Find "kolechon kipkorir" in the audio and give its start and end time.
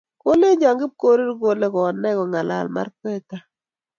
0.21-1.31